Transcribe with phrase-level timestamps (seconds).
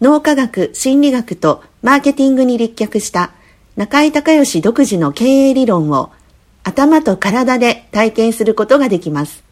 [0.00, 3.32] 脳科学、心理学とマーケティングに立脚した
[3.76, 6.10] 中井隆義独自の経営理論を
[6.62, 9.42] 頭と体で体験することができます。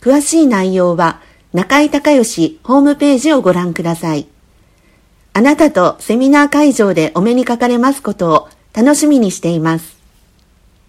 [0.00, 1.20] 詳しい内容は
[1.52, 4.26] 中井隆義ホームページをご覧ください。
[5.34, 9.98] あなたとセミナー会場でお目にかかれますことを楽しみにしています。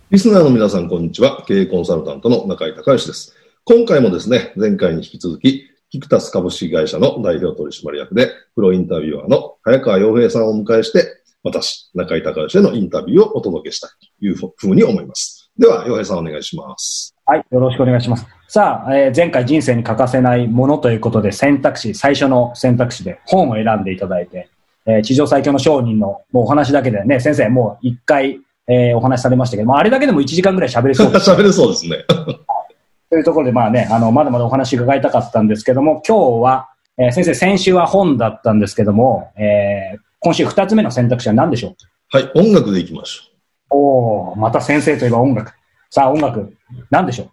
[0.09, 1.43] リスナーの皆さん、こんにちは。
[1.47, 3.35] 経営コンサルタントの中井隆義です。
[3.63, 13.89] 今回もですね、前回に引き続き、キクタス株式会社の代表取締役で、プロインタビュアーの早川洋平さんをお迎えして、私、中井隆義へのインタビューをお届けしたい
[14.19, 15.49] というふうに思います。
[15.57, 17.15] では、洋平さんお願いします。
[17.25, 18.27] はい、よろしくお願いします。
[18.47, 24.49] さあ、えー、前回人生に欠かせないものということで、選択肢、最初の選択肢で本を選んでいただいて、
[24.85, 31.31] えー、地上最強の商人のもうお話だけでね、先生、もう一回、えー、お話しされましたけど、まあ、あれだけでも1時間ぐらい喋れそうです。
[31.31, 32.05] 喋れそうですね。
[33.09, 41.75] というところで、まあね、あの、まだまだお話伺いたかったんですけども、今日は、えー、先生、先週は本だったんですけども、えー、今週二つ目の選択肢は何でしょう？
[42.11, 43.29] はい、音楽でいきましょう。
[43.71, 45.53] おまた先生といえば音楽。
[45.89, 46.53] さあ、音楽、
[46.91, 47.31] 何でしょ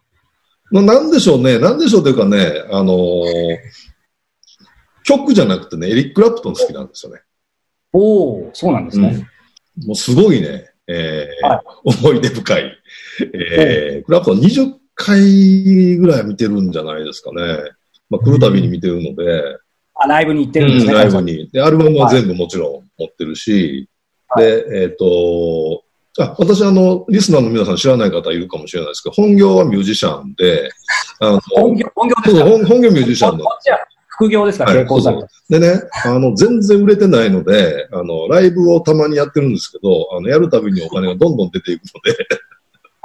[0.71, 0.75] う？
[0.75, 1.59] まあ、なんでしょうね？
[1.59, 2.39] なんでしょうというかね、
[2.71, 3.59] あのー、
[5.05, 7.21] 曲じゃなくてね、エリック・ラプトン好きなんですよね。
[7.93, 9.27] おおそうなんですね、
[9.79, 9.87] うん。
[9.89, 11.61] もうすごいね、えー、はい、
[12.03, 12.73] 思い出深い。
[13.33, 17.71] えー、クラプトン20回ぐらい見てるんじゃないですかね。
[18.11, 19.59] まあ、来るたびに見てるので。
[19.95, 20.93] あ、ライブに行ってるんですね。
[20.93, 21.49] うん、ライブに。
[21.53, 23.89] で、アルバムは全部もちろん持ってるし、
[24.29, 25.84] はい、で、えっ、ー、と、
[26.19, 30.71] あ、私あの、リスナーの皆さん知らない方いるかもしれないですけど、本業はミュージシャンで、
[31.21, 32.45] あの本業、本業ですか？
[32.45, 33.45] 本本業ミュージシャンの。
[34.09, 35.19] 副業ですか、成功され
[35.51, 42.27] でね、あの、全然売れてないので、あの、ライブをたまにやってるんですけど、あの、やるたびにお金がどんどん出ていくので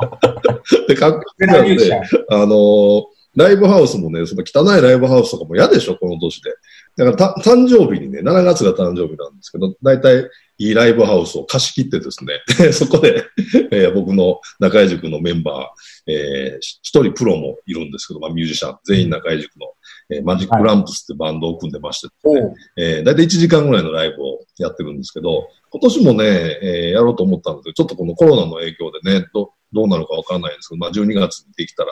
[0.88, 6.52] で、かっこいいなんで、あの、ライブハウスもね、その汚いライブハウスとかも嫌でしょ、この年で。
[6.98, 12.34] だからた、誕生日にね、7月が誕生日なんですけど、大体いいライブハウスを貸し切ってですね、
[12.74, 13.24] そこで、
[13.72, 19.68] えー、僕の中井塾のメンバー、えー、一人プロもいるんですけど、まあミュージシャン、全員中井塾の、
[20.10, 31.92] えー、マジックランプスってバンドを組んでまして、ね、はい、えー、大体1時間ぐらいのライブをやってるんですけど、今年もね、えー、やろうと思ったんですけど、ちょっとこのコロナの影響でね、どどうなるかわかんないんですけど、まあ12月にできたら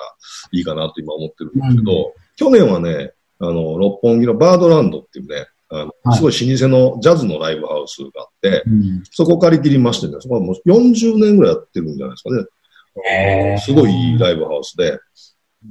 [0.51, 8.63] いいかなと今思ってるんですけど、うん、去年はね、あの、六本木のバードランドっていうね、あのすごい老舗のジャズのライブハウスがあって、
[9.11, 13.57] そこを借り切りましてね、そこはもう40年ぐらいやってるんじゃないですかね。
[13.59, 14.99] すごいいいライブハウスで、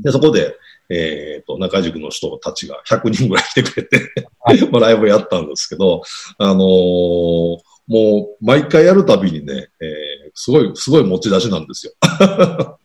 [0.02, 0.56] で、そこで、
[0.90, 4.12] えっ、ー、と、中塾の人たちが100人ぐらい来てくれて
[4.70, 6.02] まあライブやったんですけど、
[6.38, 10.07] あのー、もう毎回やるたびにね、えー、
[10.40, 11.92] すごい、すごい持ち出しなんですよ。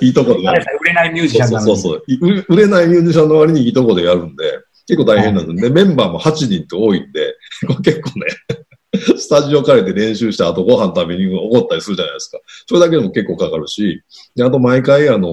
[0.00, 0.42] いいとこで売
[0.86, 2.04] れないミュージシャンそうそうそう。
[2.48, 7.36] 売れないミュージシャンの割にいいとこでやるんで、結構大変なんで、はい、メンバーも8人って多いんで、
[7.84, 8.26] 結構ね、
[9.18, 12.40] スタジオ借りて練習して、あとご飯食べにおごったりするじゃないですか。
[12.66, 14.02] それだけでも結構かかるし、
[14.34, 15.28] であと毎回、あの、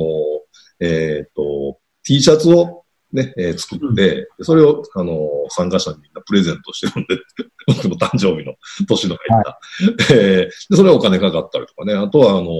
[0.81, 2.78] えっ、と、T シャツを
[3.11, 7.21] ね、えー、作って、それを、あの、参加者にみんなプレゼントしてるんで、
[7.67, 8.56] 僕の誕生日の
[8.88, 9.50] 年の入った。
[9.50, 9.59] は
[9.89, 11.94] い、えー、で、それはお金かかったりとかね。
[11.94, 12.51] あとは、あの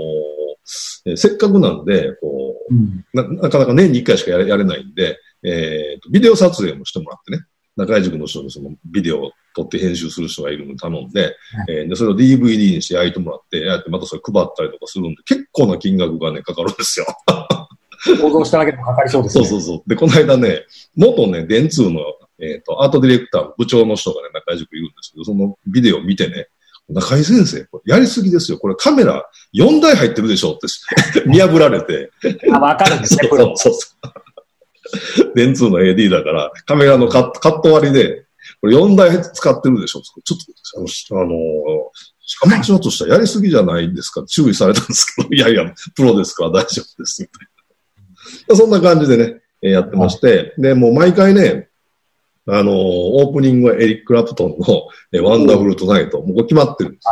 [1.06, 7.45] えー、せっかくなんで、こう、うん、な、なかなか年に1回しかやれやれないんで、えー、ビデオ撮影もしてもらってね。
[7.75, 11.34] 中井塾の人にそのビデオを撮って編集する人がいるのに頼んで、はい、
[11.69, 17.06] えー、で、それを DVD にして焼いてもらって、やってまたそれ配ったりとかするんで、結構な金額がね、かかるんですよ。
[18.04, 19.46] 想像しただけでもかかりそうですね。
[19.46, 19.90] そうそうそう。
[19.90, 20.66] で、この間ね、
[20.96, 22.01] 元ね、電通の、
[22.40, 26.48] えっ、ー、と、アートディレクター、部長の人がね、中井塾いるんですけど、そのビデオを見てね、
[26.90, 28.57] 中井先生、これやりすぎですよ。
[28.57, 30.68] これカメラ4台入ってるでしょって
[31.28, 32.12] 見破られて。
[32.51, 35.34] あ、わかるんですね、そうそうそう。
[35.36, 38.25] 電通の AD だから、カメラのカッカット割りで、
[38.62, 40.38] これ4台使ってるでしょちょっ
[41.07, 41.36] と、あの、あの
[42.44, 47.59] アマチュアとしてはやりすぎじゃないんですか注意されたんですけど、いやいや、プロですから大丈夫です、みたいな。
[48.56, 51.70] そんな感じでね、えやってまして、で、もう毎回ね、
[52.48, 57.08] あのー、オープニングはエリック・クラプトンの、え Wonderful Tonight、もう決まってるんです。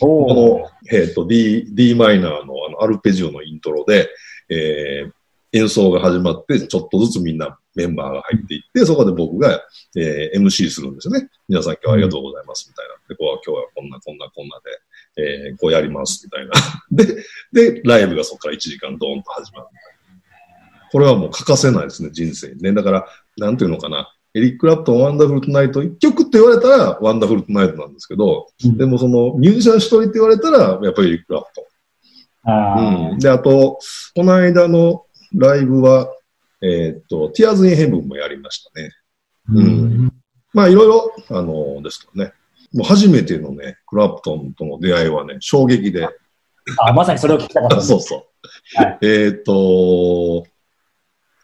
[0.00, 4.08] この、えっ、ー、と、D、D マイナーのあのアルペジオのイントロで、
[4.48, 9.62] えー、演奏が始まって、ちょっとずつみんなメンバーが入っていって、そこで僕が、
[9.96, 11.28] えー、MC するんですよね。
[11.48, 12.94] 皆さん今日はありがとうございます、みたいな。
[13.08, 14.60] で、こう今日はこんな、こんな、こんな
[15.16, 16.52] で、えー、こうやります、みたいな。
[16.90, 19.66] で、で、ライブがそこから1時間ドーンと始まる。
[20.96, 22.72] これはもう欠かせないですね、人生にね。
[22.72, 23.06] だから、
[23.36, 24.14] なんていうのかな。
[24.32, 33.12] エリック・クラプトン、 Wonderful Tonight、一曲って言われたら、 Wonderful Tonight なんですけど、うん、でもその、ミュージシャン一人って言われたら、やっぱりエリック・クラプトン。
[33.12, 33.18] うん。
[33.18, 33.78] で、あと、
[34.14, 35.04] この間の
[35.34, 36.10] ライブは、
[36.62, 38.90] えー、っと、ティアーズ・イン・ヘブンもやりましたね。
[39.50, 39.58] うん。
[39.58, 40.12] うん、
[40.54, 42.32] まあ、いろいろ、あの、ですけどね。
[42.72, 46.08] もう初めてのね、クラプトンとの出会いはね、衝撃で。
[46.78, 47.82] あ、まさにそれを聞きたかった。
[47.84, 48.82] そうそう。
[48.82, 50.46] はい、えっと、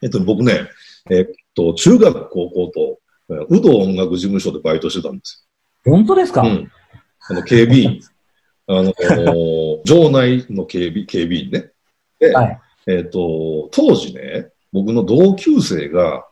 [0.03, 0.69] えっと、僕ね、
[1.11, 2.99] えっと、中学、高校と、
[3.51, 5.47] 有働音楽事務所でバイトしてたんです
[5.85, 5.93] よ。
[5.93, 6.43] 本当ですか？
[6.43, 6.71] うん。
[7.29, 8.01] あの、警備員。
[8.67, 8.93] あの、
[9.85, 11.71] 場内の警備、警備員ね。
[12.19, 16.27] で、はい、えっと、当時ね、僕の同級生が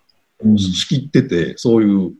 [0.57, 2.13] 仕切ってて、うん、そういう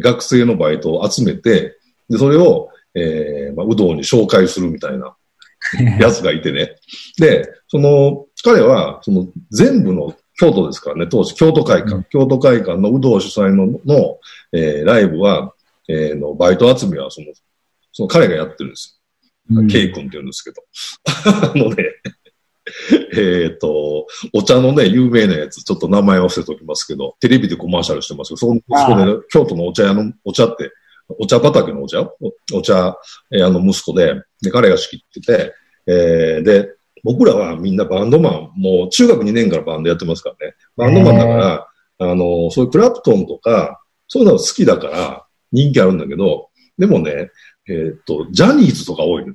[0.00, 5.16] 学生のバイトを集めて、で、それを、えー、まあ、有働に紹介するみたいな
[6.00, 6.76] やつがいてね。
[7.18, 14.18] で、その、彼は、その全部の京都ですからね、当時、京都会館、うん、京都会館の有働主催のの、
[14.52, 15.54] えー、ライブは、
[15.88, 17.28] えー、のバイト集めはその、
[17.92, 19.00] その彼がやってるんです
[19.48, 19.58] よ。
[19.58, 20.62] うん、ケイ君って言うんですけど。
[21.52, 21.84] あのね、
[23.16, 28.62] えっと、お茶のね、有名なやつ、ちょっと名前忘れておきますけど、テレビでコマーシャルしてますけど、そこで、
[29.30, 30.72] 京都のお茶屋の、お茶って、
[31.08, 32.10] お茶畑のお茶？
[32.52, 32.96] お茶
[33.30, 35.54] 屋の息子で、で、彼が仕切ってて、
[35.86, 36.75] えー、で、
[37.06, 40.54] 僕らはみんなバンドマン、もう中学2年からバンドやってますからね。
[40.76, 41.68] バンドマンだから、
[41.98, 47.30] あの、そういうクラプトンとか、そういうの好きだから人気あるんだけど、でもね、
[47.68, 49.34] えー、っと、ジャニーズとか多いの。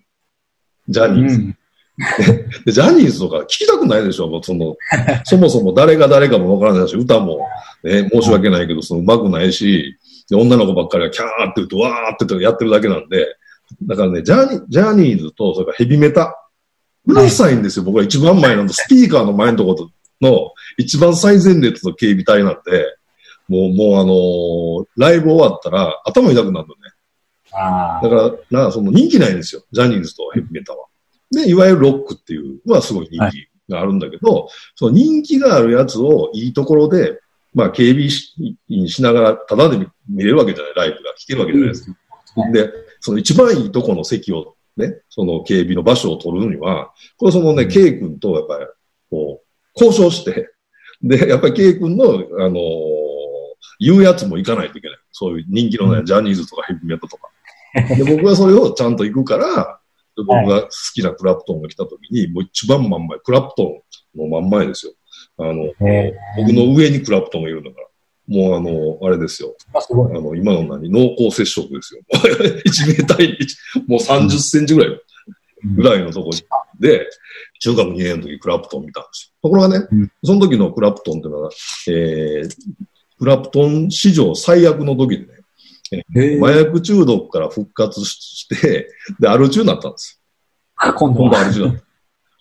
[0.89, 1.35] ジャニーズ。
[1.35, 1.57] うん
[2.65, 2.71] で。
[2.73, 4.75] ジャニーズとか聞きたくないでしょもうその、
[5.23, 7.47] そもそも誰が誰かもわからないし、歌も、
[7.83, 9.97] ね、申し訳ないけど、その上手くないし、
[10.29, 13.27] で女の子ばっかりがキャーって言うと、わーってやってるだけなんで、
[13.83, 16.37] だからね、ジャニジャニーズと、それからヘビメタ。
[17.05, 17.85] うるさいんですよ。
[17.85, 19.89] 僕は一番前のスピーカーの前のとこ
[20.21, 22.95] ろの一番最前列の警備隊なんで、
[23.47, 26.75] もう、もうあのー、ライブ終わったら頭痛くなるのね。
[27.51, 29.63] だから、な、その人気ないんですよ。
[29.71, 30.87] ジャニーズとヘビメタは。
[31.31, 37.19] で、いわゆるロックっていうのはすごい人気があるんだけど、はい、その人気があるやつをいいところで、
[37.53, 38.07] まあ警備
[38.69, 41.97] 員しながら、ただで見れるわけじゃない、ライブが聞けるわけじゃないですか。
[42.37, 48.65] うん、で、その一番いいとこの席をね、その警備の場所を取るには、これそのね、K 君とやっぱり、
[49.09, 50.49] こう、交渉して、
[51.01, 52.61] で、やっぱり K 君の、あのー、
[53.79, 54.97] 言うやつも行かないといけない。
[55.11, 57.29] そういう人気のね、ジャニーズとかヘビメタとか。
[57.95, 59.79] で、僕はそれをちゃんと行くから、
[60.15, 63.81] 僕が好きなクラプトンが来た時に、もう一番真ん前、クラプト
[64.15, 64.93] ンの真ん前ですよ。
[65.37, 65.65] あの、
[66.37, 67.87] 僕の上にクラプトンがいるんだから。
[68.31, 69.55] もうあの、あれですよ。
[69.73, 70.17] あ、すごい。
[70.17, 72.01] あの、今の何濃厚接触ですよ。
[72.13, 75.01] 1メーター1、もう30センチぐらい、
[75.75, 76.37] ぐらいのところ
[76.79, 77.09] で、
[77.59, 79.33] 中学2年の時クラプトン見たんですよ。
[79.43, 81.49] ところがね、うん、その時のクラプトンっていうのは、
[81.89, 82.49] えー、
[83.19, 90.21] クラプトン史上最悪の時でね、麻薬中毒から復活して、で、アル中になったんです
[90.85, 90.93] よ。
[90.93, 91.81] 今度アル中だった。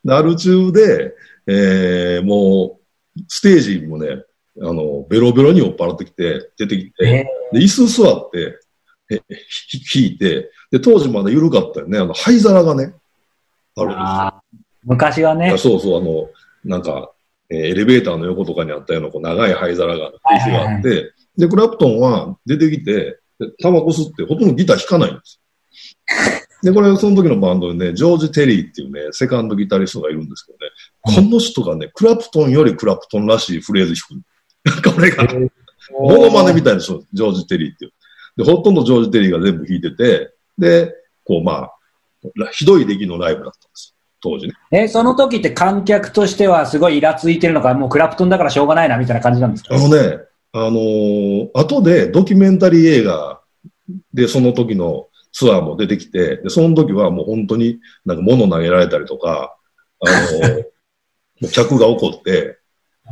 [0.05, 1.15] で、アル中で、
[1.49, 2.79] えー、も
[3.17, 4.25] う、ステージもね、
[4.63, 8.59] あの、ベロベロに酔っ払ってきて、出てきて、で、椅子座って、
[9.11, 9.21] え、
[9.95, 11.99] 引いて、で、当時まだ緩かったよね。
[11.99, 12.95] あの、灰皿がね、
[13.77, 14.67] あるんですよ。
[14.85, 15.57] 昔はね。
[15.59, 16.29] そうそう、あの、
[16.65, 17.11] なんか、
[17.49, 23.19] えー、エレベーターの横とかにあったようなこう長い灰皿が、椅子があって、で、クラプトンは出てきて、
[23.63, 25.41] タバコ吸ってほとんどギター弾かないんです
[26.63, 34.25] で、これ、その時のバンドにね、ジョージ・テリーっていうね、セカンドギタリストがいるんですけどね、この人がね、クラプトンよりクラプトンらしいフレーズ弾く。
[34.83, 35.27] これが、
[35.93, 37.93] モノマネみたいな人、ジョージ・テリーっていう。
[38.37, 41.73] で、ほとんどジョージ・テリーが全部弾いてて、で、こう、まあ、
[42.53, 44.55] ひどい出来のライブだったんです当時ね。
[44.71, 49.75] えその時って観客としてはすごいイラついてるのか、もうクラプトンだからしょうがないな、みたいな感じなんですか？
[49.75, 50.19] あのね、
[50.53, 53.41] あのー、後でドキュメンタリー映画
[54.13, 59.57] でその時のツアーも出てきて、で、その時はもう本当になんか物投げられたりとか、
[60.01, 60.11] あ
[60.43, 62.59] のー、 客が怒って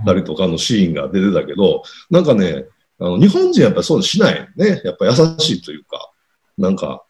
[0.04, 2.64] たりとかのシーンが出てたけど、なんかね、
[3.00, 4.80] あの、日本人やっぱりそうしないね。
[4.84, 6.12] やっぱ優しいというか、
[6.56, 7.04] なんか、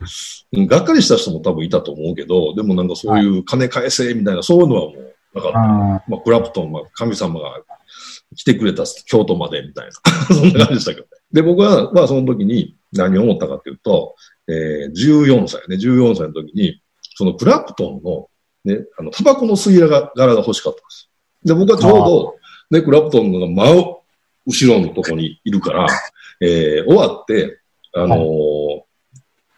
[0.52, 5.59] がっかりした人も多分いたと思うけど、でもなんかそういう金返せみたいな、そういうのはもうなかった。
[5.59, 7.62] まあ、クラプトン、まあ、神様が
[8.37, 9.92] 来てくれた京都までみたいな、
[10.35, 11.09] そんな感じでしたけどね。
[11.33, 14.14] で、僕は、まあその時に何を思ったかっていうと、
[14.49, 16.80] えー、14歳ね、14歳の時に、
[17.16, 18.28] そのクラプトンの、
[18.64, 21.11] ね、あの、タバコの吸い殻が柄が欲しかったんです。
[21.45, 22.35] で、僕はちょうど、
[22.71, 23.99] ね、クラプトンが真
[24.47, 25.87] 後ろのとこにいるから、
[26.41, 27.61] えー、終わって、
[27.95, 28.85] あのーはい、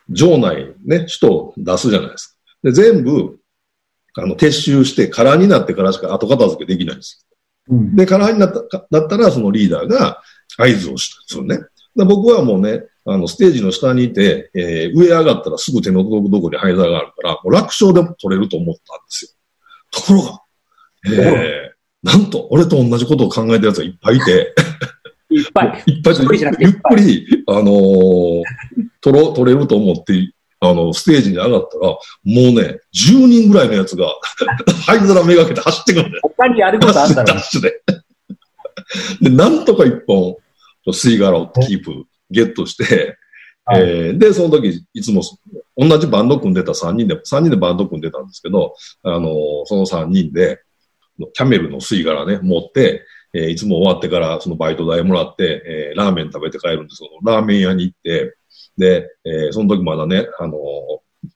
[0.08, 2.34] 場内ね、人を出すじゃないですか。
[2.64, 3.38] で、全部、
[4.16, 7.26] あの、撤収して空になってからしか後片付けできないんです。
[7.68, 10.22] うん、で、空になっただったら、そのリーダーが
[10.58, 11.60] 合図をするね。
[11.94, 19.30] 僕はもうね、あの、ステージの下にいて、えー、上上がったらすぐ手の届くとこに灰皿があるから、もう楽勝でも取れると思ったんですよ。
[19.90, 20.42] ところが、
[21.06, 21.69] えー、
[22.02, 24.54] なんと、俺と同じことを考えてる奴がいっぱいいて、
[25.30, 25.82] いっぱい。
[25.92, 26.16] いっぱい
[26.58, 28.42] ゆっくり、あのー、
[29.00, 34.12] 取ろ、取れると思って、あの、ステージに上がったら、もうね、10人ぐらいのやつが、
[34.86, 36.20] 灰皿めがけて走ってくるんだよ。
[36.22, 37.28] 他にやることあんだろ。
[37.28, 37.80] ダッシュで。
[39.22, 40.36] で、なんとか一本、
[40.88, 43.16] 吸い殻をキープ、ゲットして、
[43.72, 45.22] えー、で、その時、いつも、
[45.76, 50.60] 同じバンド組んでた3人で、3人でバンド組んでたんですけど、あのー、その3人で、
[51.28, 58.36] キャメルの吸い殻ね、持って、えー、いつも終わってからそのバイト代もらって、えー、ラーメン食べて帰るんですけど、ラーメン屋に行って、
[58.76, 60.56] で、えー、その時まだね、あの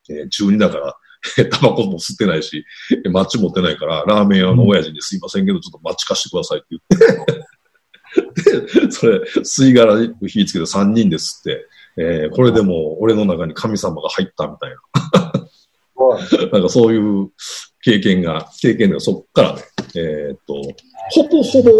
[0.08, 0.96] ー、えー、中2だから、
[1.50, 2.64] タバコも吸ってないし、
[3.10, 7.44] マッチ持ってないから、ラーメン屋の親父にすいませんけど、ちょっとマッチ貸してくださいって言って。
[8.86, 14.76] で、それ、吸い殻に火つけて3人で吸って、えー、これでも俺の中に神様が入ったみたいな。
[16.52, 17.30] なんかそういう
[17.82, 19.62] 経験が、経験がそっからね、
[19.96, 20.54] えー、っと、
[21.10, 21.70] ほぼほぼ、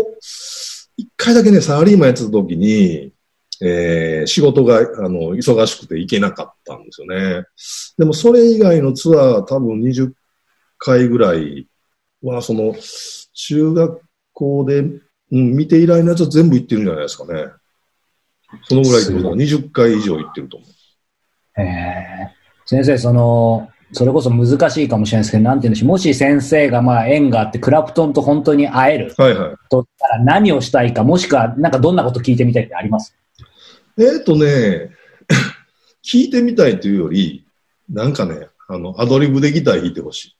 [0.97, 3.13] 一回だけね、サラリーマンやってた時に、
[3.61, 7.45] えー、仕事が、あの、忙しくて行けなかったんですよね。
[7.99, 10.13] でもそれ以外のツアー多分20
[10.79, 11.69] 回ぐらい
[12.23, 12.75] は、その、
[13.35, 14.03] 中学
[14.33, 14.91] 校で、う
[15.33, 17.47] ん、見て以来のやつは全部行ってるんじゃないですかね。
[18.65, 20.69] そのぐらいってことは20回以上行ってると思う。
[21.61, 25.89] ええー、先生、その、それこそ難しいかもしれないですけど、なんて言うんでしょう。
[25.89, 29.15] もし先生がまあ縁があってクラプトンと本当に会える。
[29.17, 29.57] はいはい。
[29.71, 33.17] とったら何をしたいか、もしくはなんかどんなこと聞いてみたいってあります？
[33.99, 34.91] えっ、ー、とね、
[36.05, 37.47] 聞いてみたいというより、
[37.89, 40.37] なんかね、あの、アドリブでギター弾いてほしい。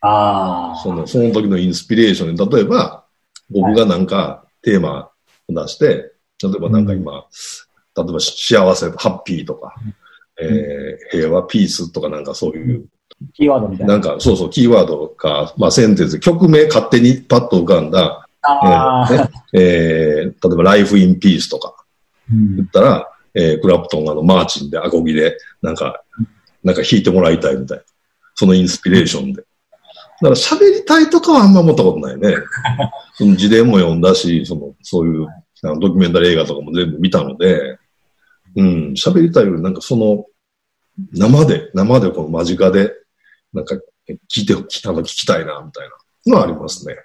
[0.00, 0.80] ああ。
[0.82, 3.04] その、その時のインスピレーションで、例えば、
[3.50, 5.10] 僕がなんかテーマ
[5.48, 9.74] を出して、例えばなんか今、うん、例えば幸せ、ハッピーとか、
[10.40, 12.86] えー、平和、ピースとかなんかそういう。
[13.32, 13.94] キーワードみたいな。
[13.94, 21.74] なんか、そうそう、キーワードか、まあ、センテンス、曲名勝手にパッと浮かんだ、あえーねえー、例えば、ライフインピースとか、
[22.28, 26.02] 言ったら、うん、えー、クラプトンがのマーチンでアコギで、なんか、
[26.62, 27.84] なんか弾いてもらいたいみたいな。
[28.34, 29.42] そのインスピレーションで。
[29.42, 32.36] だから喋りたいとかはあんま思ったことないね。
[33.14, 35.26] その自伝も読んだし、その、そういう、
[35.62, 37.78] ドキュメンタリー映画とかも全部見たので、
[38.56, 40.24] うん、喋りたいより、なんかその、
[41.12, 42.92] 生で、生でこの間近で、
[43.52, 43.76] なんか
[44.34, 45.88] 聞いて、きたの聞きたいな、みたい
[46.26, 46.96] なのはありますね。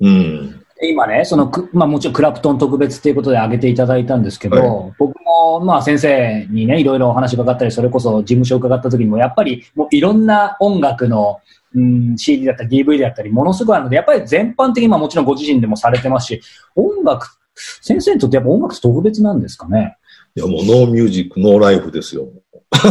[0.00, 0.62] うん。
[0.82, 11.40] 今ね、そのまあもちろんクラプトン特別ということで挙げていただいたんですけど、はい、僕もまあ先生にね、いろいろお話伺ったり、それこそ事務所伺った時にも、やっぱりもういろんな音楽の、
[11.74, 16.42] うん、CD だったり DVD だったり、ものすごいあるので、やっぱり全般的にまあもちろんご自身でもされてますし、
[16.74, 19.96] 音楽、先生にとってやっぱ音楽特別なんですかね？
[20.36, 22.28] いやもうノーミュージック、ノーライフですよ。
[22.74, 22.90] や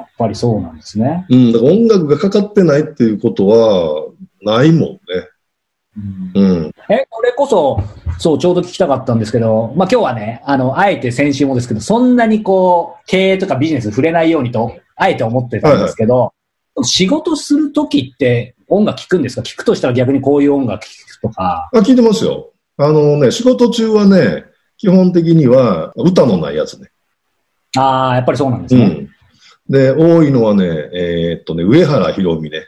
[0.00, 1.24] っぱりそうなんですね。
[1.30, 4.06] うん、だから音楽がかかってないっていうことは
[4.42, 4.98] ないもんね。
[6.34, 6.42] うん。
[6.42, 7.80] うん、え、これこそ、
[8.18, 16.32] そう、ちょうど聞きたかったんですけど、まあ今日はね、あの、あえて先週もですけど、そんなにこう、経営とかビジネス触れないようにと、あえて思ってたんですけど、
[16.82, 19.42] 仕事するときって音楽聴くんですか？
[19.42, 21.70] 聞くとしたら逆にこういう音楽聴くとか。
[21.72, 22.50] あ、聞いてますよ。
[22.78, 24.46] あのね、仕事中はね、
[24.82, 26.90] 基本的には歌のないやつね。
[27.76, 28.84] ああ、やっぱりそうなんですね。
[28.84, 29.72] うん。
[29.72, 32.66] で、多いのはね、えーっとね、上原ひろみね。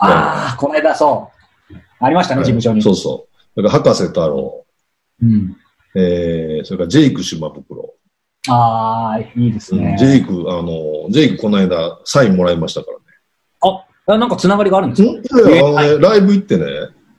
[0.00, 1.30] ああ、この間そ
[1.70, 1.74] う。
[2.00, 2.82] ありましたね、はい事務所に。
[2.82, 3.36] そうそう。
[3.54, 4.66] それから博士太郎、
[5.22, 5.56] うん。
[5.94, 7.94] えー、それからジェイク島袋。
[8.48, 9.94] ああ、いいですね。
[9.96, 13.04] ジェイク、あの、ジェイクこの間サインもらいましたからね。
[14.08, 15.08] あ、なんかつながりがあるんですか？
[15.08, 16.64] んいやいやあのね、ライブ行ってね、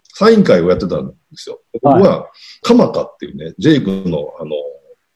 [0.04, 1.62] サイン会をやってたんですよ。
[1.82, 2.30] 僕は、
[2.62, 4.56] カマカっていうね、ジェイクの、あの、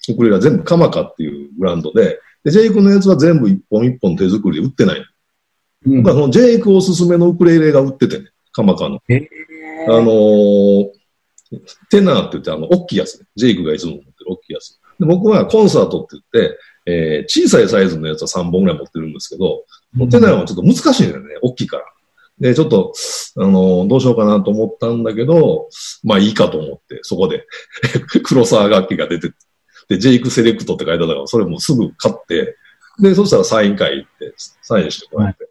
[0.09, 4.99] ウクレレは全部カマカっていうブランドで、でジェイクのやつは全部一本一本手作りで売ってない。
[4.99, 8.97] うん僕はそのジェイクおすすめのウクレレが売っててね、カマカの。
[8.97, 10.89] あのー
[11.89, 13.25] テナーって言って、あの、大きいやつね。
[13.35, 14.79] ジェイクがいつも持ってる大きいやつ。
[14.99, 19.63] で僕はコンサートって言って、えー小さいサイズのやつは3本ぐらい持ってるんですけど、
[20.11, 21.85] テナーはちょっと難しいんだよね、大きいから。
[22.39, 22.93] で、ちょっと、
[23.38, 25.67] あのーどうしようかなと思ったんだけど、
[26.03, 27.46] まあいいかと思って、そこで、
[28.24, 29.31] 黒沢楽器が出て、
[29.89, 32.55] で、ジェイクセレクトって書いてあったから、それもすぐ買って、
[33.01, 35.46] で、そしたらサイン会行って、サインしてもらって。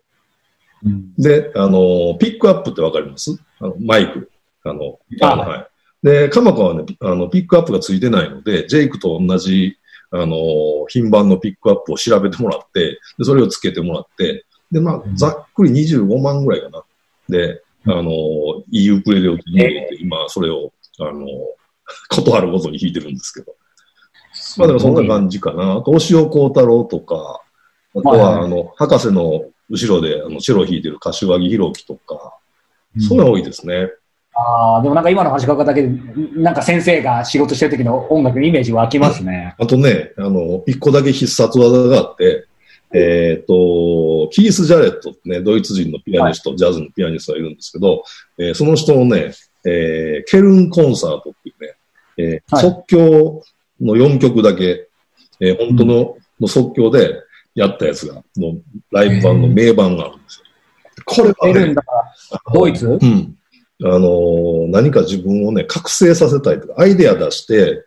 [0.84, 3.36] うんで、あの、ピックアップってわかります？
[3.58, 4.30] あのマイク。
[4.64, 6.06] あの、あのはい。
[6.06, 9.76] で、カマカはね、ピあの、ピックアップがついてないので、ジェイクと同じ、
[10.12, 10.36] あの、
[10.88, 16.82] 品番のピックアップを調べてもらって、で、それをつけてもらって、で、まあう、んざっくり25万ぐらいかな。
[17.28, 18.10] で、あの、
[18.70, 21.26] いいウクレレを手に入れて、今、それを、あの、
[22.10, 23.54] ことあるごとに弾いてるんですけど。
[24.58, 25.76] まあ、でもそんな感じかな。
[25.76, 27.42] あと、押尾幸太郎とか、
[27.94, 32.34] あとはあの、博士の後ろで、あの、チェロ弾いてる柏木弘樹とか、
[32.96, 33.90] うんそういうのが多いですね。
[34.34, 35.88] ああ、でもなんか今の話し方だけで、
[36.36, 39.54] なんか先生が仕事してる時の音楽のイメージ湧きますね。
[39.58, 42.46] あとね、あの、一個だけ必殺技があって、
[42.92, 48.02] えっ、と、キース・ジャレットってね、ドイツ人のピアニスト、ジャズのピアニストがいるんですけど、
[48.38, 49.34] えーその人のね、
[49.66, 51.74] えーケルンコンサートっていうね、
[52.16, 52.64] えーはい。
[52.64, 53.42] 即興
[53.80, 54.88] の4曲だけ、
[55.40, 57.22] えー本当の,、の即興で
[57.54, 58.58] やったやつが、の
[58.90, 60.44] ライブ版の名版があるんですよ。
[61.04, 61.74] これはね
[62.52, 62.86] ドイツ？
[62.86, 63.34] うん。
[63.84, 67.84] あのー何か自分をね、覚醒させたいとか、アイデア出して、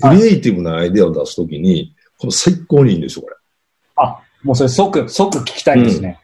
[0.00, 3.36] クリエイティブなアイデアを出すときに、これ最高にいいんですよ、これ。
[3.96, 6.18] あ、もうそれ即、即聞きたいですね。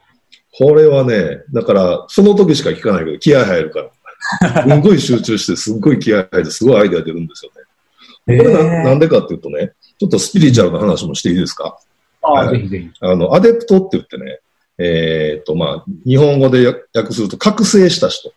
[0.58, 3.90] これはね、だから、その時しか聞かないけど、気合入るから。
[4.68, 8.38] すんごい集中して、すっごい気合入って、すごいアイデア出るんですよね。
[8.38, 11.78] これななんでかっていうとね、ちょっとスピリチュアルな話もしていいですか？
[12.22, 12.90] ああ、はいぜひぜひ。
[13.00, 14.40] あの、アデプトって言ってね、
[14.78, 18.32] えーっと、まあ、日本語で訳すると、覚醒した人。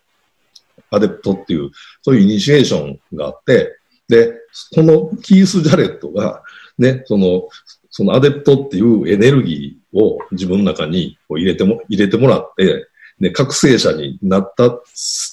[0.90, 1.70] アデプトっていう、
[2.02, 3.76] そういうイニシエーションがあって、
[4.08, 4.32] で、
[4.74, 6.42] このキース・ジャレットが、
[6.78, 7.48] ね、その、
[7.92, 12.88] そのアデプトっていうエネルギーを自分の中に入れても、入れてもらって、
[13.20, 14.80] で、覚醒者になった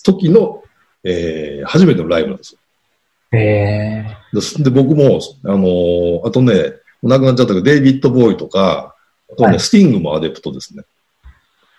[0.03, 0.61] 時の、
[1.05, 2.59] えー、初めてのライブなんですよ。
[3.31, 4.17] へえ。
[4.33, 8.93] でで、僕も、あのーあとね、亡くなっちゃったけど、デイビッド・ボーイとか、
[9.31, 10.83] あとね、はいスティングもアデプトですね。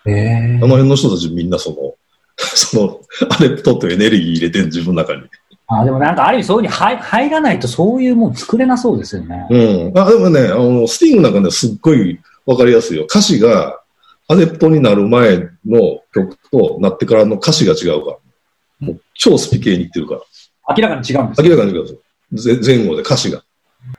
[0.06, 1.94] へえあの辺の人たちみんなその、
[2.38, 5.22] その、アデプトってエネルギー入れてん自分の中に。
[5.72, 9.46] あでもなんかある意味そういうふうに入入らないとそういうもん作れなそうですよね。
[9.50, 9.98] うん。
[9.98, 13.04] あ、でもね、あの、スティングなんかね、すっごいわかりやすいよ。
[13.04, 13.80] 歌詞が、
[14.26, 18.16] アデプトになる前の曲となってからの歌詞が違うから。
[18.80, 20.20] もう超スピ系にいってるから。
[20.76, 21.98] 明らかに違うんです明らかに違うんで
[22.32, 22.56] すよ。
[22.58, 23.42] ぜ前後で歌詞が。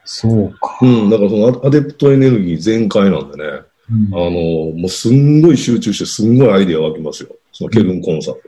[0.04, 0.78] そうか。
[0.82, 1.10] うん。
[1.10, 3.44] だからそのアデプトエネルギー全開なんでね。
[3.90, 4.30] うんあの、
[4.78, 7.30] もうすんごい集中して、すんごいアイデア湧きますよ。
[7.52, 8.40] そのケルンコンサート。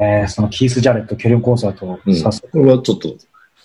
[0.00, 2.14] えーそのキース・ジャレット、ケルンコンサートをうん。
[2.14, 3.14] 早速、これはちょっと、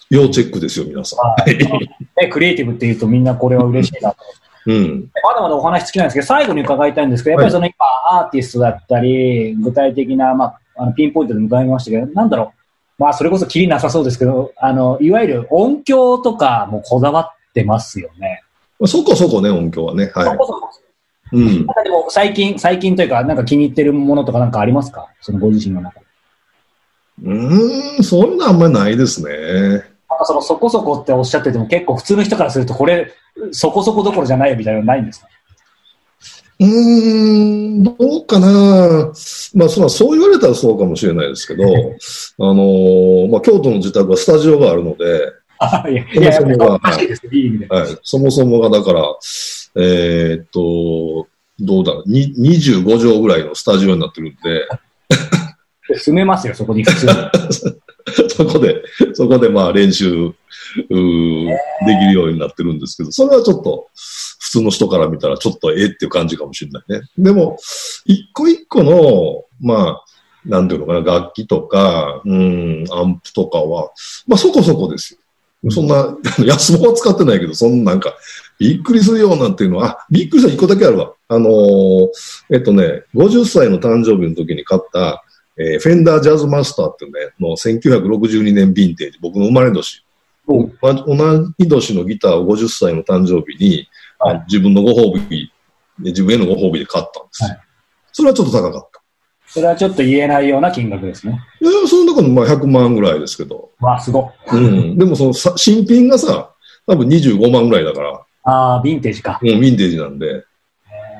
[0.09, 1.19] 要チェックですよ、皆さん。
[1.19, 1.57] はい
[2.21, 4.17] ねクリエイティブっていうとみんなこれは嬉しいなと。
[4.67, 5.09] うん。
[5.23, 7.73] まだまだお話尽きないんですけど、最後に伺いたいんですけど、やっぱりその今、
[8.11, 12.53] アーティストだったり、具体的な、まあ、あのピンポイントで伺いましたけど、なんだろ
[12.97, 18.43] う、まあ、それこそきりなさそうですけど、あの、いわゆる音響とかもこだわってますよね。
[18.79, 20.11] まあそこそこね、音響はね。
[20.13, 20.25] はい。
[20.25, 20.69] そこそこ
[21.33, 21.65] うん。
[21.65, 25.07] でも最近、最近というか、なんか気に入ってるものとかなんかありますか？
[25.21, 26.05] そのご自身の中で。
[27.23, 29.31] うーん、そういうのはあんまりないですね。
[30.09, 33.11] なんかそのそこそこっておっしゃってても結構普通の人からするとこれ、
[33.51, 35.27] そこそこどころじゃないよみたいなのないんですか？
[36.59, 36.67] うー
[37.79, 39.11] ん、どうかな。
[39.55, 41.67] まあ、そうそう言われたらそうかもしれないですけど、 あ
[42.53, 47.09] のーまあ、京都の自宅はスタジオがあるので、あいや、いや、やっぱりおかしい
[48.03, 49.03] そもそもがだから、
[49.75, 51.27] えーっと、
[51.59, 54.67] どうだろう、に25畳ぐらいのスタジオになってるんで、
[55.97, 57.11] 住めますよ、そこに普通に。
[58.29, 61.55] そこで、そこでまあ練習、うーで
[61.99, 63.87] きるようになってるんですけど、それはちょっと、
[64.39, 67.01] 普通の人から見たらちょっとええっていう感じかもしれないね。
[67.17, 67.57] でも、
[68.05, 70.05] 一個一個の、まあ、
[70.45, 73.91] なんていうのかな、楽器とか、うん、アンプとかは、
[74.27, 75.19] まあそこそこですよ。
[75.69, 78.15] そんな、安物は使ってないけど、そんななんか、
[78.57, 81.13] びっくりするようなんていうのは、あ、びっくりした一個だけあるわ。
[81.27, 82.07] あのー
[82.51, 85.23] えっとね、50歳の誕生日の時に買った、
[85.57, 90.03] えーフェンダージャズマスターっていうね、の1962年ヴィンテージ、僕の生まれ年。
[90.47, 90.69] 同
[91.59, 93.87] じ年のギターを50歳の誕生日に、
[94.19, 95.51] はいあ自分のご褒美、
[95.99, 97.49] 自分へのご褒美で買ったんですよ。
[97.49, 97.59] はい
[98.13, 99.01] それはちょっと高かった。
[99.47, 101.39] それはちょっと言えないような金額ですね。
[101.61, 103.71] いや、その中のまあ100万ぐらいですけど。
[103.79, 104.55] わあ、すごい。
[104.55, 104.97] うん。
[104.97, 106.53] でもそのさ新品がさ、
[106.87, 109.39] 多分25万ぐらいだから、ああ、ヴィンテージか。
[109.41, 110.45] もうヴィンテージなんで、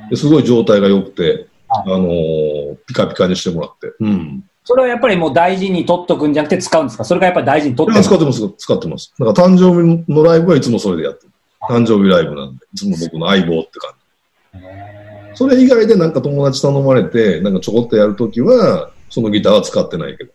[0.10, 1.38] ですごい状態が良くて、は
[1.74, 3.94] あのーピカピカにしてもらって。
[4.00, 4.44] うん。
[4.64, 7.04] それはやっぱりもう大事に取っとくんじゃなくて使うんですか？
[7.04, 9.14] それがやっぱり大事に取いってるや使ってます、使ってます。
[9.18, 11.32] だから誕生日のライブはいつもそれでやってる。
[11.70, 13.92] 誕生日ライブなんで、いつも僕の相棒って感
[14.54, 14.60] じ。
[15.36, 20.32] それ以外でなんか友達頼まれて、なんかちょこっとやるときは、そのギターは使ってないけど。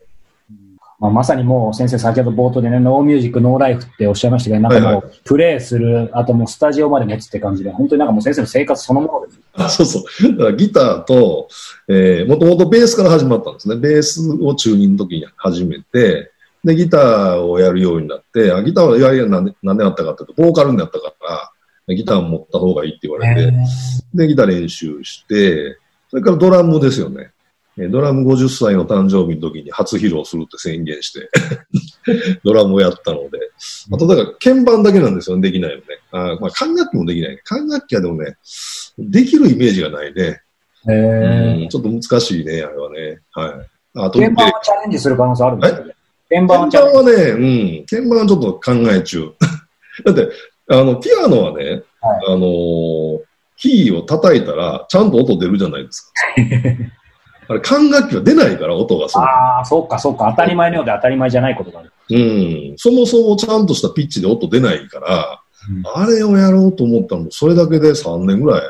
[0.98, 9.40] まあ、まさにもう先生先ほど冒頭でね、 No Music, No Life っておっしゃいましたけど、なんかもう、プレイする、あともうスタジオまで持つって感じで、本当になんかもう先生の生活そのものです。
[9.54, 10.32] あそうそう。
[10.32, 11.48] だからギターと、
[11.88, 13.76] えー、もともとベースから始まったんですね。
[13.76, 16.32] ベースを中2の時に始めて、
[16.64, 21.12] で、ギターをやるようになって、あギターはいやいやなんで、なんでやったかっていうと、ボーカルになったか
[21.86, 23.52] ら、ギター持った方がいいって言われて、
[24.14, 25.78] で、ギター練習して、
[26.08, 27.32] それからドラムですよね。
[27.78, 31.28] えードラム50歳の誕生日の時に初披露するって宣言して、
[32.44, 33.38] ドラムをやったので、
[33.92, 35.84] あとだから鍵盤だけなんですよね、できないよね。
[36.10, 37.38] あまあ、管楽器もできない。
[37.44, 38.36] 管楽器はでもね、
[38.98, 40.40] できるイメージがないね。
[40.88, 43.20] へーうんちょっと難しいね、あれはね。
[43.32, 43.52] はい。
[43.98, 45.80] あと、鍵盤はチャレンジする可能性あるんですか？
[45.84, 45.94] ね
[46.30, 47.36] 鍵盤は鍵盤はね、う
[47.82, 49.32] ん、鍵盤はちょっと考え中。
[50.04, 50.28] だって、
[50.68, 51.82] あの、ピアノはね、はい
[52.28, 53.20] あのー
[53.58, 56.12] キーを叩いたら、ちゃんと音出るじゃないですか。
[57.48, 59.20] あれ、管楽器は出ないから、音がそ。
[59.20, 60.30] ああ、そうか、そうか。
[60.30, 61.92] 当たり前のようで当たり前じゃないことがある。
[62.10, 62.14] う
[62.72, 62.74] ん。
[62.76, 65.46] そもそもちゃんとしたピッチで音出ないから、うん
[65.94, 68.62] あれをやろうと思ったらもうそれだけで3年ぐらい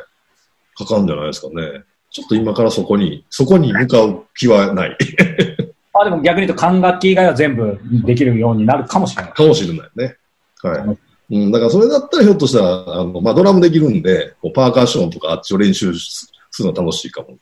[0.76, 1.84] かかるんじゃないですかね。
[2.10, 4.96] ちょっと今からそこに、そこに向かう気はない。
[5.92, 9.32] あでも逆に言うと管楽器以外は全部できるようになるかもしれない。
[9.32, 10.16] かもしれないね。
[10.62, 11.34] はい。
[11.36, 17.36] うん、だからそれだったらひょっとしたら、あの、まあ、ドラムできるんで、こうパーカッションとかあっちを練習すするの楽しいかも。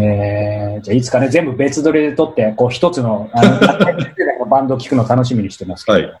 [0.00, 5.98] えー、じゃあいつかね、全部別撮りで撮って、こう一つの、あのバンドを聴くの楽しみにしてますけど。
[5.98, 6.12] はい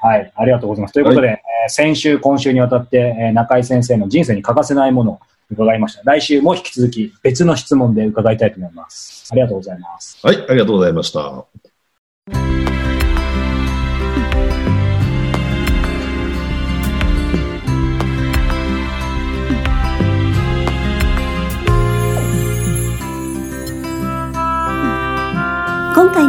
[0.00, 0.32] はい。
[0.36, 0.94] ありがとうございます。
[0.94, 1.38] ということで、えー
[1.70, 6.02] 先週、今週にわたって、えー中井先生の人生に欠かせないものを伺いました。
[6.04, 9.28] 来週も引き続き別の質問で伺いたいと思います。
[9.32, 10.18] ありがとうございます。
[10.22, 12.67] はい、ありがとうございました。